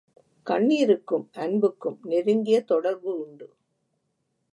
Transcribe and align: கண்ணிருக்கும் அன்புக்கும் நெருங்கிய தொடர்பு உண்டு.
கண்ணிருக்கும் 0.47 1.25
அன்புக்கும் 1.35 1.99
நெருங்கிய 2.03 2.61
தொடர்பு 2.61 3.11
உண்டு. 3.19 3.47